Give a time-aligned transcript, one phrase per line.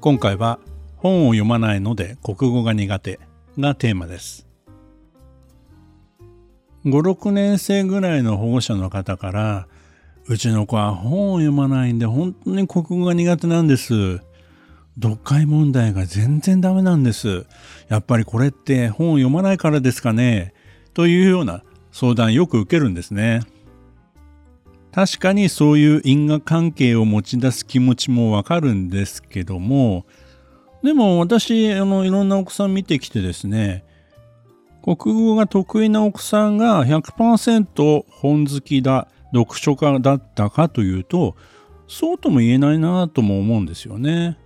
[0.00, 0.58] 今回は
[0.96, 3.20] 本を読まないので国語が苦手
[3.58, 4.46] がテーマです。
[6.86, 9.68] 56年生ぐらいの保護者の方から
[10.26, 14.20] うちの子は本を読まないんで本当に国語が苦手なんです。
[14.94, 17.44] 読解問題が全然ダメなんです。
[17.88, 20.54] やっぱりこれって本を読まないからですかね。
[20.94, 23.42] というような相談よく受けるんですね。
[24.92, 30.04] 確かにそういう因果関係を持ち出す気持ちもわかるんですけども
[30.82, 33.84] でも私あのいろんなお子さん見てきてですね
[34.82, 41.36] 国語が得意なお子さんが100%本好きだ読書家だったかというと
[41.86, 44.38] そうとも言えないなとも思うんですよね。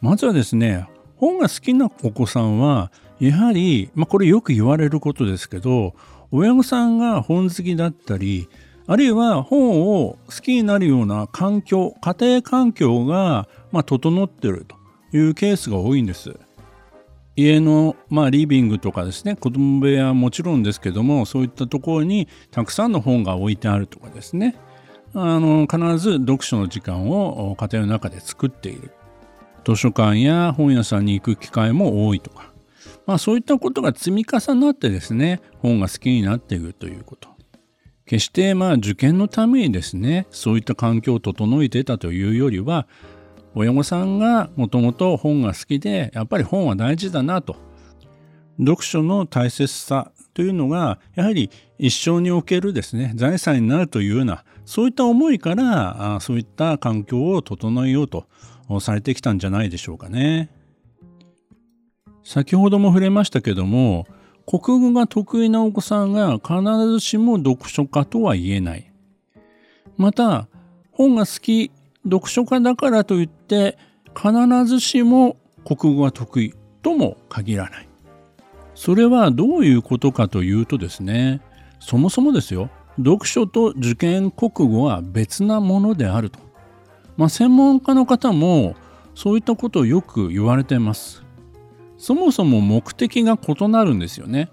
[0.00, 5.94] まずはですね本が好きなお子さんはやはり、まあ、これよく言われることですけど
[6.30, 8.48] 親御さんが本好きだったり
[8.90, 14.76] あるいは本を好きになるような環境家庭環境が、まあ、整ってると
[15.14, 16.34] いうケースが多いんです。
[17.36, 24.56] 家の、まあ、リビングとかですね子供部屋はもちろんですけどもそういったところにたくさんの本が置いてあるとかですね。
[25.12, 28.92] あの必ず読書の時間を家庭の中で作っている。
[29.66, 32.54] 図書館や本屋さんに行く機会も多いとか、
[33.04, 37.37] まあ、そういったことが積み重なってですね本が好きになっているということ。
[38.08, 42.88] 決してまあ受験のためにですねそういった環境を整えてたというよりは
[43.54, 47.56] 親御さんがもともと本が好きでやっぱり本は大事だなと
[48.58, 58.26] 読書の大切さというのがやはり一生におけるですね財産になるというようなそういった思いからそういった環境を整えようと
[58.80, 60.50] されてきたんじゃないでしょうかね。
[62.22, 64.06] 先ほども触れましたけども
[64.50, 68.90] 国語が得意なお子さんが必ずしも読書家とは言えない。
[69.98, 70.48] また、
[70.90, 71.70] 本が好き、
[72.04, 73.76] 読書家だからといって
[74.16, 74.32] 必
[74.64, 75.36] ずしも
[75.66, 77.88] 国語が得意とも限らない。
[78.74, 81.42] それはどういうことかというとですね、
[81.78, 86.38] そもそもですよ、読書と受験国語は別なものであると。
[87.18, 88.76] まあ、専門家の方も
[89.14, 91.27] そういったことをよく言われています。
[91.98, 94.48] そもそも目的が異なるんですよね。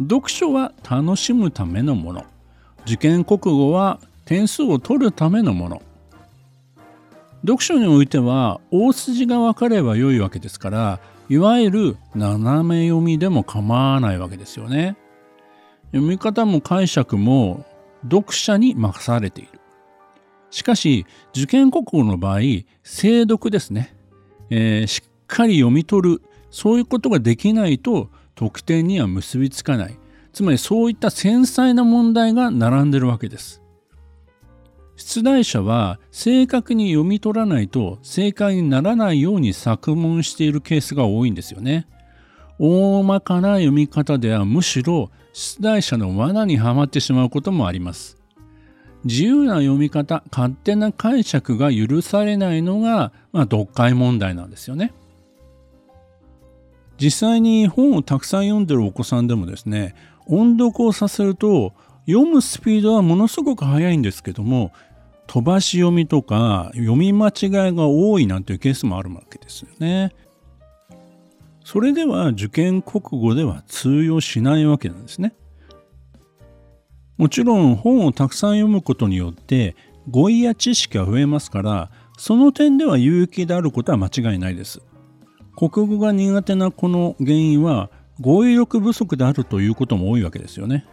[0.00, 2.24] 読書は楽しむためのもの。
[2.86, 5.82] 受験国語は点数を取るためのもの。
[7.42, 14.96] 読書においては大筋が分かれば良いわけですからいわゆる斜め読みでも構わないわけですよね。
[15.86, 17.66] 読み方も解釈も
[18.04, 19.60] 読者に任されている。
[20.50, 22.40] しかし受験国語の場合
[22.84, 23.96] 精読ですね、
[24.50, 26.22] えー、しっかり読み取る。
[26.50, 29.98] そういうことができないと得点には結びつかない。
[30.34, 33.62] つまりそういった繊細な問題が並んでるわけです。
[34.96, 41.86] 出題者は正確に読み取らないと正解にならないように作文しているケースが多いんですよね。
[42.58, 48.18] 大まかな読み方ではむしろ出題者の罠にはまってしまうこともあります。
[49.04, 54.92] 自由な読み方勝手な解釈が許されないのが、まあ、読解問題なんですよね。
[57.00, 59.94] 実際に本をたくさん読んでるお子さんでもですね
[60.26, 61.72] 音読をさせると
[62.06, 64.72] 読むスピードはものすごく速いんですけども
[65.26, 70.12] 飛ばし読みとか読み間違いが多いなんていうケースもあるわけですよね。
[71.64, 75.34] それでは受験国語では通用しないわけなんですね。
[77.16, 79.76] もちろん本をたくさん読むことによって
[80.10, 84.82] 語彙や知識が増えますからその点では有益であることは間違いないです。
[85.56, 87.90] 国語が苦手なこの原因は
[88.20, 90.86] 語彙力不足であるということも多いわけですよね。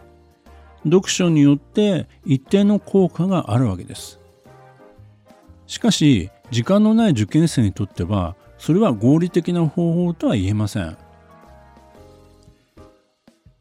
[0.84, 4.18] 読書によって一定の効果があるわけです。
[5.66, 10.96] しかし時間のない受験生にとってはそれは合理的な方法とは言えません。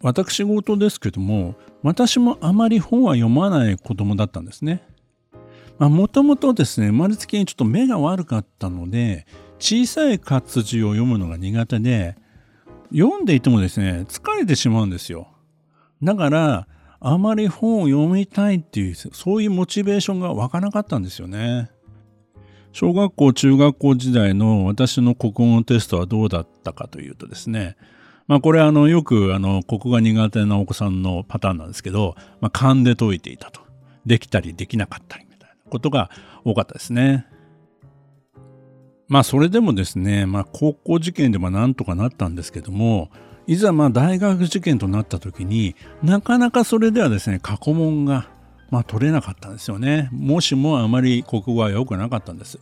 [0.01, 4.81] 私事ですけども私もあまり本は読まない子供だったんですね。
[5.77, 9.25] もともとですね生まれつきにちょっと目が悪かったので
[9.59, 12.15] 小さい活字を読むのが苦手で
[12.91, 15.27] 読んでいてもですね疲れてしまうんですよ
[16.01, 16.67] だから
[16.99, 21.69] あまり本を読みたいっていうそういうモチベーションが湧かなかったんですよね
[22.71, 27.75] 小学校、中学校時代の私の国語のテストはどうだったかというとですね、
[28.27, 33.61] まあこれあのよくあの国語が苦手なお子さんのパターンなんですけど、まあ勘で解いていたと。
[34.05, 36.09] できたりできなかったりみたいなことが
[36.43, 37.27] 多かったですね。
[39.09, 43.09] まあそれでもですね、まあ高校受験でもなんとかなったんですけども、
[43.47, 48.29] いざまあ大学受験となった時になかなかそれではですね過去問が
[48.69, 50.07] まあ取れなかったんですよね。
[50.11, 52.59] もしもあまり国語は良くなかったんです。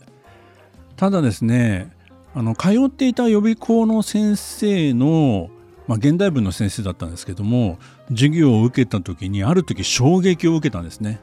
[0.96, 1.92] ただですね
[2.34, 5.50] あの通っていた予備校の先生の
[5.86, 7.78] まあ、現代文の先生だったんですけども
[8.10, 11.18] 授業を受けた時にある時衝撃を受けたんですね。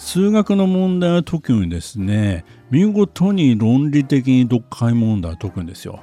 [0.00, 6.00] 数学の問題を解くにですね見事に論理的に読解問題を解くんですよ。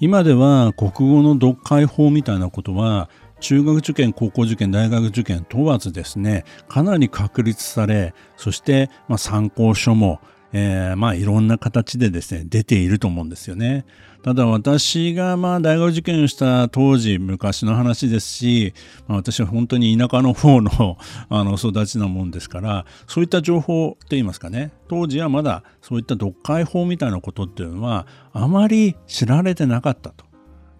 [0.00, 3.08] 今では国語の読解法みたいなことは
[3.38, 10.20] 中学受験高校受験大学受験問わずですねかなり確立されそしてま参考書も
[10.52, 13.84] えー、まあいろんな形でですね出ていると思うんですよね。
[14.22, 18.74] ただ私がまあ大学受験をした当時昔の話ですし、
[19.08, 20.98] まあ、私は本当に田舎の方の
[21.30, 30.30] あの育ちなもんですからそういった情報といいますかね当時はまだそういった読解法みたいなことっていうのはあまり知られてなかったと。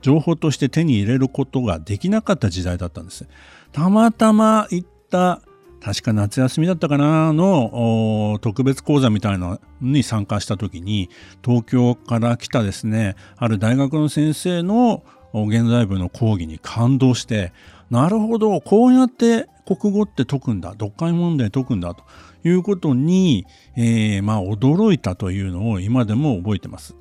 [0.02, 3.26] 情報として手に入れることができなかった時代だったんです。
[3.72, 5.42] たまたま行った
[5.82, 11.08] 確か夏休みだったかなの特別講座みたいなのに参加した時に
[11.44, 17.52] 東京から来たですねある大学の先生の現在部の講義に感動して
[17.88, 22.04] なるほどこうやって国語って解くんだ読解問題解くんだと
[22.44, 23.46] いうことに、
[23.76, 26.96] えー、まあ驚いたというのを今でも覚えてます。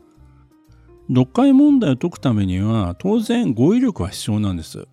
[1.07, 4.87] 読解問題を解くためには当然語彙力は必要なんです。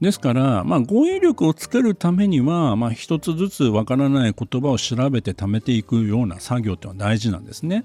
[0.00, 7.84] ですから、まあ、語彙力をつけるためには、まあ、一つずつわからない言葉を調べて貯めていくような作業ってのは大事なんですね。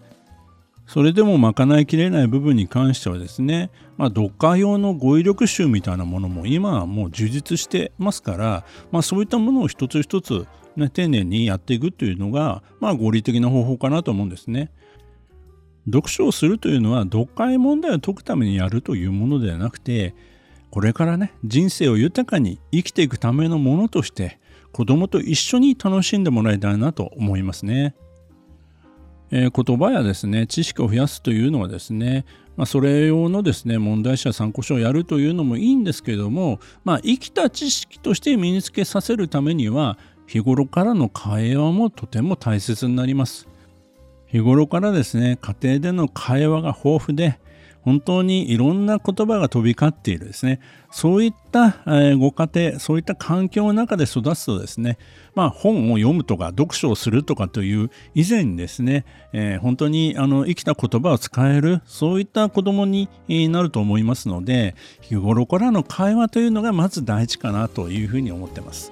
[0.88, 14.70] それでも賄いきれない部分に関してはですね、まあ、読解用の語彙力集みたいなものも今はもう充実してますから、まあ、そういったものを一つ一つ、ね、丁寧にやっていくというのが、まあ、合理的な方法かなと思うんですね。
[15.86, 20.14] 読書をするというのは読解問題を解くためにやるというものではなくて
[20.72, 24.40] これからね人生を豊かに生きていくためのものとして
[24.72, 27.94] 子供と一緒に楽しんでもらいたいなと思いますね。
[29.32, 32.26] えー、言葉やですね知識を増やすというのはですね、
[32.58, 39.98] まあ、それ用のですね問題集や参考書をやるというのもいいんですけども、まあ、生きた知識として身につけさせるためには
[40.28, 43.48] 日頃からの会話もとても大切になります。
[44.28, 47.40] 日頃からですね家庭での会話が豊富で
[47.82, 50.60] 本当にいろんな言葉が飛び交っているですね
[50.92, 51.78] そういった、
[52.18, 54.98] ご家庭そういった環境の中で育つとですね
[55.36, 63.10] まあ本を読むとか読書をするとかという以前にですね、えー、本当にあの生きた言葉を使えるそういった子供に
[63.50, 68.92] なると思いますので日頃からの会話というのがまず大事かなというふうに思ってます。